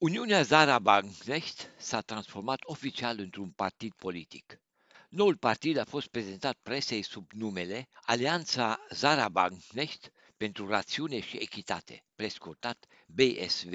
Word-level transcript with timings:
Uniunea 0.00 0.42
Zara 0.42 0.78
Banknecht 0.78 1.70
s-a 1.78 2.00
transformat 2.00 2.58
oficial 2.62 3.18
într-un 3.18 3.50
partid 3.50 3.92
politic. 3.92 4.60
Noul 5.08 5.36
partid 5.36 5.76
a 5.76 5.84
fost 5.84 6.06
prezentat 6.06 6.58
presei 6.62 7.02
sub 7.02 7.32
numele 7.32 7.88
Alianța 8.02 8.86
Zara 8.90 9.28
Banknecht 9.28 10.12
pentru 10.36 10.68
Rațiune 10.68 11.20
și 11.20 11.36
Echitate, 11.36 12.04
prescurtat 12.14 12.86
BSV. 13.06 13.74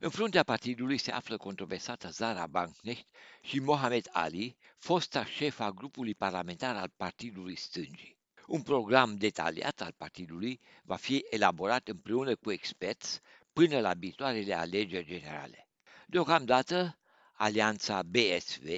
În 0.00 0.10
fruntea 0.10 0.42
partidului 0.42 0.98
se 0.98 1.10
află 1.10 1.36
controversata 1.36 2.08
Zara 2.08 2.46
Banknecht 2.46 3.08
și 3.42 3.58
Mohamed 3.58 4.08
Ali, 4.12 4.56
fosta 4.78 5.24
șefa 5.24 5.70
grupului 5.70 6.14
parlamentar 6.14 6.76
al 6.76 6.92
Partidului 6.96 7.56
Stângii. 7.56 8.18
Un 8.46 8.62
program 8.62 9.16
detaliat 9.16 9.80
al 9.80 9.94
partidului 9.96 10.60
va 10.82 10.96
fi 10.96 11.24
elaborat 11.30 11.88
împreună 11.88 12.36
cu 12.36 12.50
experți 12.50 13.20
până 13.60 13.80
la 13.80 13.94
viitoarele 13.94 14.54
alegeri 14.54 15.06
generale. 15.06 15.68
Deocamdată, 16.06 16.98
alianța 17.32 18.02
BSV 18.02 18.68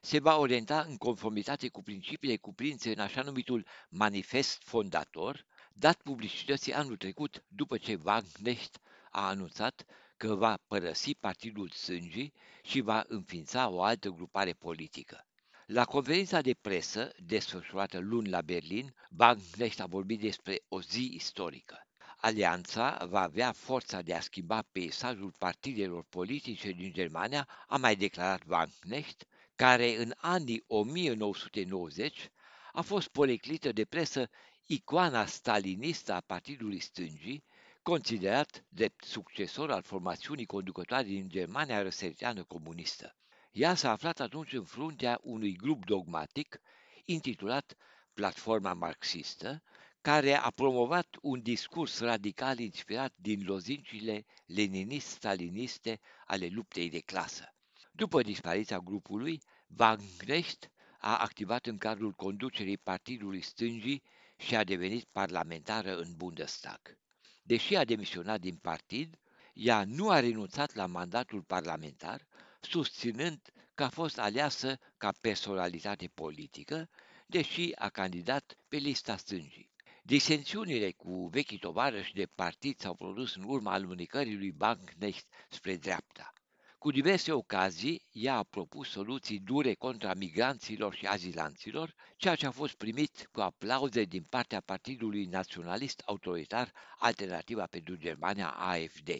se 0.00 0.18
va 0.18 0.36
orienta 0.36 0.80
în 0.80 0.96
conformitate 0.96 1.68
cu 1.68 1.82
principiile 1.82 2.36
cuprinse 2.36 2.92
în 2.92 2.98
așa 2.98 3.22
numitul 3.22 3.66
manifest 3.88 4.62
fondator, 4.62 5.46
dat 5.72 6.02
publicității 6.02 6.72
anul 6.72 6.96
trecut 6.96 7.44
după 7.48 7.78
ce 7.78 7.98
Wagenknecht 8.04 8.80
a 9.10 9.28
anunțat 9.28 9.84
că 10.16 10.34
va 10.34 10.58
părăsi 10.66 11.14
Partidul 11.14 11.68
Sângii 11.68 12.32
și 12.62 12.80
va 12.80 13.04
înființa 13.08 13.68
o 13.68 13.82
altă 13.82 14.08
grupare 14.08 14.52
politică. 14.52 15.26
La 15.66 15.84
conferința 15.84 16.40
de 16.40 16.54
presă 16.54 17.10
desfășurată 17.16 17.98
luni 17.98 18.28
la 18.28 18.40
Berlin, 18.40 18.94
Wagenknecht 19.18 19.80
a 19.80 19.86
vorbit 19.86 20.20
despre 20.20 20.62
o 20.68 20.80
zi 20.80 21.10
istorică. 21.14 21.86
Alianța 22.24 23.06
va 23.08 23.20
avea 23.20 23.52
forța 23.52 24.02
de 24.02 24.14
a 24.14 24.20
schimba 24.20 24.62
peisajul 24.72 25.34
partidelor 25.38 26.04
politice 26.08 26.70
din 26.70 26.92
Germania, 26.92 27.48
a 27.68 27.76
mai 27.76 27.96
declarat 27.96 28.42
Wagenknecht, 28.48 29.26
care 29.56 29.96
în 29.96 30.12
anii 30.16 30.64
1990 30.66 32.30
a 32.72 32.80
fost 32.80 33.08
poleclită 33.08 33.72
de 33.72 33.84
presă 33.84 34.28
icoana 34.66 35.26
stalinistă 35.26 36.12
a 36.12 36.20
Partidului 36.20 36.80
Stângii, 36.80 37.44
considerat 37.82 38.64
drept 38.68 39.04
succesor 39.04 39.70
al 39.70 39.82
formațiunii 39.82 40.46
conducătoare 40.46 41.04
din 41.04 41.28
Germania 41.28 41.82
răsăriteană 41.82 42.44
comunistă. 42.44 43.16
Ea 43.52 43.74
s-a 43.74 43.90
aflat 43.90 44.20
atunci 44.20 44.52
în 44.52 44.64
fruntea 44.64 45.18
unui 45.22 45.56
grup 45.56 45.84
dogmatic 45.84 46.60
intitulat 47.04 47.76
Platforma 48.14 48.74
Marxistă, 48.74 49.62
care 50.02 50.34
a 50.34 50.50
promovat 50.50 51.16
un 51.20 51.42
discurs 51.42 52.00
radical 52.00 52.58
inspirat 52.58 53.12
din 53.16 53.44
lozincile 53.44 54.24
leninist-staliniste 54.46 56.00
ale 56.26 56.46
luptei 56.46 56.90
de 56.90 57.00
clasă. 57.00 57.54
După 57.92 58.22
dispariția 58.22 58.78
grupului, 58.78 59.42
Wagenknecht 59.78 60.70
a 60.98 61.16
activat 61.16 61.66
în 61.66 61.78
cadrul 61.78 62.12
conducerii 62.12 62.78
Partidului 62.78 63.40
Stângii 63.40 64.02
și 64.36 64.56
a 64.56 64.64
devenit 64.64 65.04
parlamentară 65.04 65.96
în 65.96 66.14
Bundestag. 66.16 66.98
Deși 67.42 67.76
a 67.76 67.84
demisionat 67.84 68.40
din 68.40 68.56
partid, 68.56 69.18
ea 69.52 69.84
nu 69.84 70.10
a 70.10 70.20
renunțat 70.20 70.74
la 70.74 70.86
mandatul 70.86 71.42
parlamentar, 71.42 72.26
susținând 72.60 73.52
că 73.74 73.84
a 73.84 73.88
fost 73.88 74.18
aleasă 74.18 74.78
ca 74.96 75.12
personalitate 75.20 76.10
politică, 76.14 76.88
deși 77.26 77.72
a 77.74 77.88
candidat 77.88 78.56
pe 78.68 78.76
lista 78.76 79.16
stângii. 79.16 79.71
Disensiunile 80.04 80.90
cu 80.90 81.26
vechii 81.26 81.58
tovarăși 81.58 82.14
de 82.14 82.26
partid 82.34 82.78
s-au 82.78 82.94
produs 82.94 83.34
în 83.34 83.42
urma 83.46 83.72
alunecării 83.72 84.36
lui 84.36 84.52
Banknecht 84.52 85.26
spre 85.48 85.76
dreapta. 85.76 86.32
Cu 86.78 86.90
diverse 86.90 87.32
ocazii, 87.32 88.06
ea 88.10 88.36
a 88.36 88.42
propus 88.42 88.88
soluții 88.88 89.38
dure 89.38 89.74
contra 89.74 90.14
migranților 90.14 90.94
și 90.94 91.06
azilanților, 91.06 91.94
ceea 92.16 92.34
ce 92.34 92.46
a 92.46 92.50
fost 92.50 92.74
primit 92.74 93.28
cu 93.32 93.40
aplauze 93.40 94.04
din 94.04 94.22
partea 94.22 94.60
Partidului 94.60 95.24
Naționalist 95.24 96.02
Autoritar 96.04 96.72
Alternativa 96.98 97.66
pentru 97.66 97.96
Germania 97.96 98.50
AFD. 98.50 99.10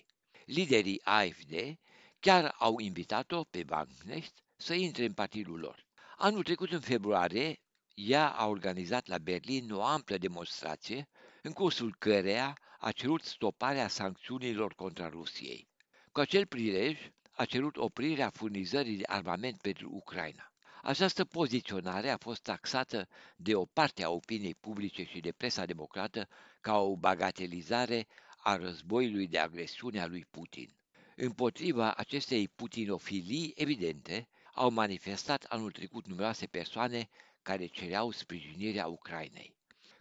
Liderii 0.44 1.00
AFD 1.04 1.78
chiar 2.20 2.54
au 2.58 2.78
invitat-o 2.78 3.44
pe 3.44 3.64
Banknecht 3.64 4.34
să 4.56 4.74
intre 4.74 5.04
în 5.04 5.12
partidul 5.12 5.58
lor. 5.58 5.86
Anul 6.16 6.42
trecut, 6.42 6.72
în 6.72 6.80
februarie, 6.80 7.60
ea 7.94 8.28
a 8.28 8.46
organizat 8.46 9.06
la 9.06 9.18
Berlin 9.18 9.72
o 9.72 9.82
amplă 9.82 10.16
demonstrație, 10.18 11.08
în 11.42 11.52
cursul 11.52 11.94
căreia 11.98 12.58
a 12.78 12.92
cerut 12.92 13.22
stoparea 13.22 13.88
sancțiunilor 13.88 14.74
contra 14.74 15.08
Rusiei. 15.08 15.68
Cu 16.12 16.20
acel 16.20 16.46
prilej, 16.46 16.98
a 17.32 17.44
cerut 17.44 17.76
oprirea 17.76 18.30
furnizării 18.30 18.96
de 18.96 19.04
armament 19.06 19.60
pentru 19.60 19.90
Ucraina. 19.92 20.52
Această 20.82 21.24
poziționare 21.24 22.10
a 22.10 22.16
fost 22.16 22.42
taxată 22.42 23.08
de 23.36 23.54
o 23.54 23.64
parte 23.64 24.04
a 24.04 24.10
opiniei 24.10 24.54
publice 24.54 25.04
și 25.04 25.20
de 25.20 25.32
presa 25.32 25.64
democrată 25.64 26.28
ca 26.60 26.78
o 26.78 26.96
bagatelizare 26.96 28.06
a 28.36 28.56
războiului 28.56 29.26
de 29.26 29.38
agresiune 29.38 30.00
a 30.00 30.06
lui 30.06 30.26
Putin. 30.30 30.76
Împotriva 31.16 31.94
acestei 31.94 32.48
putinofilii 32.48 33.52
evidente, 33.56 34.28
au 34.54 34.70
manifestat 34.70 35.44
anul 35.44 35.70
trecut 35.70 36.06
numeroase 36.06 36.46
persoane 36.46 37.08
care 37.42 37.66
cereau 37.66 38.10
sprijinirea 38.10 38.86
Ucrainei. 38.86 39.54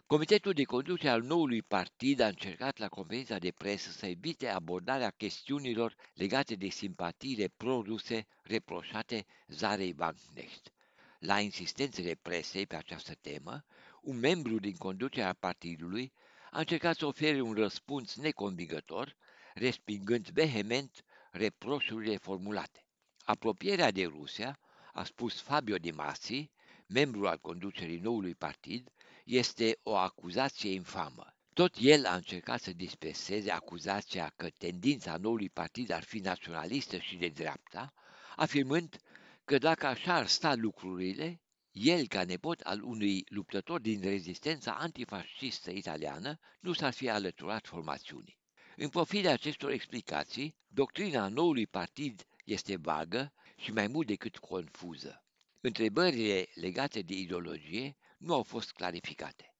Comitetul 0.06 0.52
de 0.52 0.62
conducere 0.62 1.08
al 1.08 1.22
noului 1.22 1.62
partid 1.62 2.20
a 2.20 2.26
încercat 2.26 2.78
la 2.78 2.88
conferința 2.88 3.38
de 3.38 3.50
presă 3.50 3.90
să 3.90 4.06
evite 4.06 4.48
abordarea 4.48 5.10
chestiunilor 5.10 5.94
legate 6.14 6.54
de 6.54 6.68
simpatiile 6.68 7.48
pro-ruse 7.56 8.26
reproșate 8.42 9.26
Zarei 9.48 9.94
Wagenknecht. 9.98 10.72
La 11.18 11.40
insistențele 11.40 12.14
presei 12.14 12.66
pe 12.66 12.76
această 12.76 13.14
temă, 13.14 13.64
un 14.00 14.18
membru 14.18 14.58
din 14.58 14.76
conducerea 14.76 15.36
partidului 15.38 16.12
a 16.50 16.58
încercat 16.58 16.96
să 16.96 17.06
ofere 17.06 17.40
un 17.40 17.54
răspuns 17.54 18.16
neconvingător, 18.16 19.16
respingând 19.54 20.28
vehement 20.28 21.04
reproșurile 21.30 22.16
formulate. 22.16 22.84
Apropierea 23.24 23.90
de 23.90 24.04
Rusia, 24.04 24.58
a 24.92 25.04
spus 25.04 25.40
Fabio 25.40 25.76
De 25.76 25.90
Masi, 25.90 26.50
membru 26.92 27.26
al 27.26 27.38
conducerii 27.38 27.98
noului 27.98 28.34
partid, 28.34 28.88
este 29.24 29.78
o 29.82 29.96
acuzație 29.96 30.70
infamă. 30.72 31.34
Tot 31.52 31.74
el 31.80 32.06
a 32.06 32.14
încercat 32.14 32.60
să 32.60 32.72
disperseze 32.72 33.50
acuzația 33.50 34.32
că 34.36 34.48
tendința 34.50 35.16
noului 35.16 35.48
partid 35.48 35.90
ar 35.90 36.02
fi 36.02 36.18
naționalistă 36.18 36.98
și 36.98 37.16
de 37.16 37.28
dreapta, 37.28 37.92
afirmând 38.36 38.96
că 39.44 39.58
dacă 39.58 39.86
așa 39.86 40.14
ar 40.14 40.26
sta 40.26 40.54
lucrurile, 40.54 41.40
el, 41.70 42.06
ca 42.06 42.24
nepot 42.24 42.60
al 42.60 42.82
unui 42.82 43.24
luptător 43.28 43.80
din 43.80 44.00
rezistența 44.00 44.72
antifascistă 44.72 45.70
italiană, 45.70 46.38
nu 46.60 46.72
s-ar 46.72 46.92
fi 46.92 47.08
alăturat 47.08 47.66
formațiunii. 47.66 48.38
În 48.76 48.88
pofida 48.88 49.32
acestor 49.32 49.70
explicații, 49.70 50.56
doctrina 50.68 51.28
noului 51.28 51.66
partid 51.66 52.26
este 52.44 52.76
vagă 52.76 53.32
și 53.56 53.72
mai 53.72 53.86
mult 53.86 54.06
decât 54.06 54.38
confuză. 54.38 55.21
Întrebările 55.64 56.48
legate 56.54 57.00
de 57.00 57.14
ideologie 57.14 57.96
nu 58.18 58.34
au 58.34 58.42
fost 58.42 58.72
clarificate. 58.72 59.54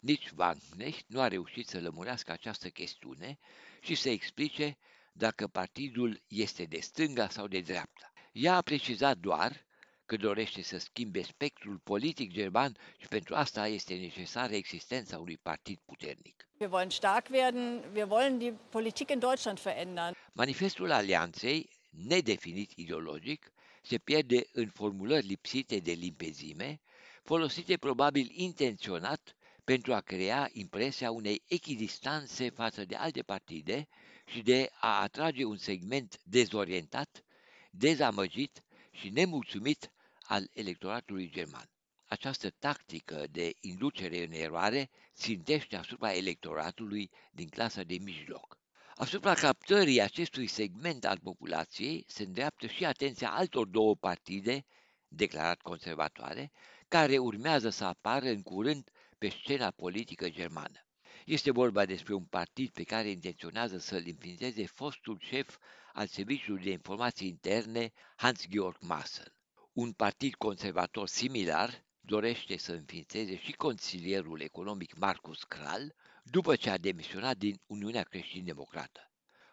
Nici 0.00 0.30
Wagenknecht 0.36 1.04
nu 1.06 1.20
a 1.20 1.28
reușit 1.28 1.68
să 1.68 1.80
lămurească 1.80 2.32
această 2.32 2.68
chestiune 2.68 3.38
și 3.80 3.94
să 3.94 4.08
explice 4.08 4.78
dacă 5.12 5.46
partidul 5.46 6.22
este 6.28 6.64
de 6.64 6.78
stânga 6.80 7.28
sau 7.28 7.46
de 7.46 7.60
dreapta. 7.60 8.12
Ea 8.32 8.56
a 8.56 8.60
precizat 8.60 9.18
doar 9.18 9.66
că 10.06 10.16
dorește 10.16 10.62
să 10.62 10.78
schimbe 10.78 11.22
spectrul 11.22 11.78
politic 11.84 12.32
german 12.32 12.76
și 12.98 13.08
pentru 13.08 13.34
asta 13.34 13.68
este 13.68 13.94
necesară 13.94 14.54
existența 14.54 15.18
unui 15.18 15.36
partid 15.36 15.78
puternic. 15.84 16.48
Wir 16.58 16.70
wollen 16.70 16.90
stark 16.90 17.28
werden, 17.30 17.90
wir 17.94 18.06
wollen 18.08 18.38
die 18.38 18.52
Politik 18.70 19.10
in 19.10 19.18
Deutschland 19.18 19.60
verändern. 19.60 20.14
Manifestul 20.32 20.90
alianței, 20.90 21.68
nedefinit 21.90 22.70
ideologic, 22.74 23.52
se 23.82 23.98
pierde 23.98 24.46
în 24.52 24.68
formulări 24.68 25.26
lipsite 25.26 25.78
de 25.78 25.92
limpezime, 25.92 26.80
folosite 27.22 27.76
probabil 27.76 28.30
intenționat 28.34 29.36
pentru 29.64 29.94
a 29.94 30.00
crea 30.00 30.48
impresia 30.52 31.10
unei 31.10 31.42
echidistanțe 31.46 32.50
față 32.50 32.84
de 32.84 32.94
alte 32.94 33.22
partide 33.22 33.88
și 34.26 34.42
de 34.42 34.70
a 34.80 35.00
atrage 35.00 35.44
un 35.44 35.56
segment 35.56 36.20
dezorientat, 36.24 37.24
dezamăgit 37.70 38.62
și 38.90 39.08
nemulțumit 39.08 39.92
al 40.22 40.48
electoratului 40.52 41.30
german. 41.30 41.70
Această 42.06 42.50
tactică 42.50 43.26
de 43.30 43.52
inducere 43.60 44.24
în 44.24 44.32
eroare 44.32 44.90
țintește 45.14 45.76
asupra 45.76 46.14
electoratului 46.14 47.10
din 47.30 47.48
clasa 47.48 47.82
de 47.82 47.96
mijloc. 48.00 48.61
Asupra 48.96 49.34
captării 49.34 50.00
acestui 50.00 50.46
segment 50.46 51.04
al 51.04 51.18
populației 51.18 52.04
se 52.06 52.22
îndreaptă 52.22 52.66
și 52.66 52.84
atenția 52.84 53.30
altor 53.30 53.66
două 53.66 53.96
partide, 53.96 54.64
declarat 55.08 55.60
conservatoare, 55.60 56.52
care 56.88 57.18
urmează 57.18 57.68
să 57.68 57.84
apară 57.84 58.28
în 58.28 58.42
curând 58.42 58.90
pe 59.18 59.28
scena 59.28 59.70
politică 59.70 60.28
germană. 60.30 60.86
Este 61.24 61.50
vorba 61.50 61.84
despre 61.84 62.14
un 62.14 62.24
partid 62.24 62.70
pe 62.70 62.82
care 62.82 63.08
intenționează 63.08 63.78
să-l 63.78 64.04
înființeze 64.06 64.66
fostul 64.66 65.18
șef 65.20 65.58
al 65.92 66.06
Serviciului 66.06 66.62
de 66.62 66.70
Informații 66.70 67.28
Interne, 67.28 67.92
Hans-Georg 68.16 68.76
Maaßen. 68.80 69.34
Un 69.72 69.92
partid 69.92 70.34
conservator 70.34 71.08
similar 71.08 71.84
dorește 72.00 72.56
să 72.56 72.72
înființeze 72.72 73.36
și 73.36 73.52
consilierul 73.52 74.40
economic 74.40 74.96
Marcus 74.96 75.42
Kral 75.42 75.94
după 76.22 76.56
ce 76.56 76.70
a 76.70 76.78
demisionat 76.78 77.36
din 77.36 77.60
Uniunea 77.66 78.02
Creștin-Democrată. 78.02 79.10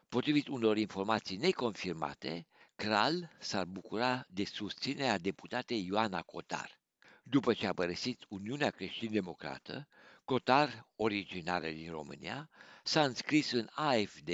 Potrivit 0.07 0.47
unor 0.47 0.77
informații 0.77 1.37
neconfirmate, 1.37 2.47
Kral 2.75 3.35
s-ar 3.39 3.65
bucura 3.65 4.25
de 4.27 4.45
susținerea 4.45 5.17
deputatei 5.17 5.85
Ioana 5.85 6.21
Cotar. 6.21 6.81
După 7.23 7.53
ce 7.53 7.67
a 7.67 7.73
părăsit 7.73 8.25
Uniunea 8.27 8.69
Creștin-Democrată, 8.69 9.87
Cotar, 10.25 10.89
originară 10.95 11.69
din 11.69 11.91
România, 11.91 12.49
s-a 12.83 13.03
înscris 13.03 13.51
în 13.51 13.67
AFD 13.71 14.29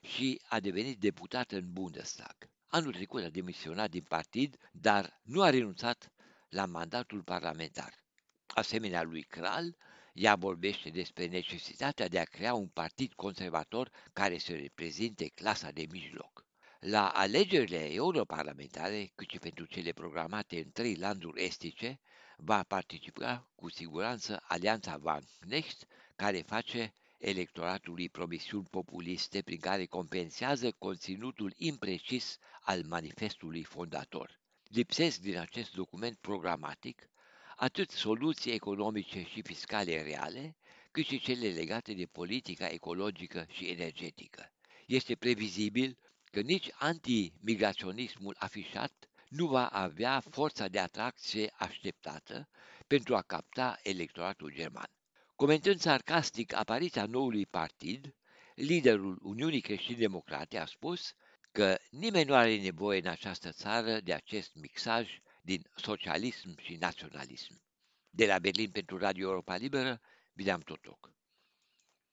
și 0.00 0.40
a 0.48 0.60
devenit 0.60 0.98
deputat 0.98 1.50
în 1.52 1.72
Bundestag. 1.72 2.36
Anul 2.66 2.92
trecut 2.92 3.24
a 3.24 3.28
demisionat 3.28 3.90
din 3.90 4.02
partid, 4.08 4.56
dar 4.72 5.20
nu 5.22 5.42
a 5.42 5.50
renunțat 5.50 6.12
la 6.48 6.66
mandatul 6.66 7.22
parlamentar. 7.22 8.04
Asemenea 8.46 9.02
lui 9.02 9.22
Kral, 9.22 9.76
ea 10.20 10.34
vorbește 10.34 10.90
despre 10.90 11.26
necesitatea 11.26 12.08
de 12.08 12.18
a 12.18 12.24
crea 12.24 12.54
un 12.54 12.68
partid 12.68 13.12
conservator 13.12 13.90
care 14.12 14.38
să 14.38 14.52
reprezinte 14.52 15.28
clasa 15.28 15.70
de 15.70 15.86
mijloc. 15.90 16.44
La 16.80 17.08
alegerile 17.08 17.92
europarlamentare, 17.92 19.10
cât 19.14 19.30
și 19.30 19.38
pentru 19.38 19.64
cele 19.64 19.92
programate 19.92 20.56
în 20.56 20.70
trei 20.72 20.94
landuri 20.94 21.44
estice, 21.44 22.00
va 22.36 22.62
participa 22.62 23.48
cu 23.54 23.68
siguranță 23.70 24.42
Alianța 24.48 24.96
Van 24.96 25.22
Next, 25.46 25.86
care 26.16 26.38
face 26.40 26.94
electoratului 27.18 28.08
promisiuni 28.08 28.66
populiste 28.70 29.42
prin 29.42 29.58
care 29.58 29.86
compensează 29.86 30.70
conținutul 30.70 31.52
imprecis 31.56 32.38
al 32.60 32.82
manifestului 32.88 33.62
fondator. 33.62 34.40
Lipsesc 34.64 35.18
din 35.20 35.38
acest 35.38 35.74
document 35.74 36.16
programatic 36.16 37.10
atât 37.60 37.90
soluții 37.90 38.52
economice 38.52 39.22
și 39.22 39.42
fiscale 39.42 40.02
reale, 40.02 40.56
cât 40.90 41.04
și 41.04 41.20
cele 41.20 41.48
legate 41.48 41.92
de 41.92 42.06
politica 42.06 42.66
ecologică 42.66 43.46
și 43.50 43.66
energetică. 43.66 44.52
Este 44.86 45.14
previzibil 45.14 45.98
că 46.24 46.40
nici 46.40 46.68
antimigraționismul 46.78 48.36
afișat 48.38 49.08
nu 49.28 49.46
va 49.46 49.66
avea 49.66 50.20
forța 50.30 50.68
de 50.68 50.78
atracție 50.78 51.52
așteptată 51.58 52.48
pentru 52.86 53.16
a 53.16 53.22
capta 53.22 53.78
electoratul 53.82 54.52
german. 54.54 54.90
Comentând 55.36 55.80
sarcastic 55.80 56.54
apariția 56.54 57.06
noului 57.06 57.46
partid, 57.46 58.14
liderul 58.54 59.18
Uniunii 59.22 59.60
Creștini-Democrate 59.60 60.58
a 60.58 60.66
spus 60.66 61.14
că 61.52 61.78
nimeni 61.90 62.28
nu 62.28 62.34
are 62.34 62.60
nevoie 62.60 63.00
în 63.00 63.06
această 63.06 63.52
țară 63.52 64.00
de 64.00 64.12
acest 64.12 64.54
mixaj 64.54 65.20
din 65.40 65.62
socialism 65.76 66.58
și 66.60 66.76
naționalism. 66.76 67.62
De 68.10 68.26
la 68.26 68.38
Berlin 68.38 68.70
pentru 68.70 68.98
Radio 68.98 69.28
Europa 69.28 69.56
Liberă, 69.56 70.00
Bileam 70.32 70.60
Totoc. 70.60 71.12